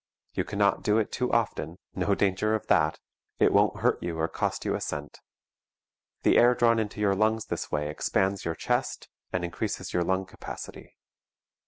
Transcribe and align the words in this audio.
You 0.33 0.43
cannot 0.45 0.81
do 0.81 0.97
it 0.97 1.11
too 1.11 1.31
often, 1.31 1.77
no 1.93 2.15
danger 2.15 2.55
of 2.55 2.65
that! 2.65 2.99
It 3.37 3.53
won't 3.53 3.81
hurt 3.81 4.01
you 4.01 4.17
or 4.19 4.27
cost 4.27 4.65
you 4.65 4.73
a 4.73 4.81
cent. 4.81 5.19
The 6.23 6.37
air 6.39 6.55
drawn 6.55 6.79
into 6.79 6.99
your 6.99 7.13
lungs 7.13 7.45
this 7.45 7.71
way 7.71 7.87
expands 7.87 8.43
your 8.43 8.55
chest 8.55 9.07
and 9.31 9.45
increases 9.45 9.93
your 9.93 10.03
lung 10.03 10.25
capacity. 10.25 10.95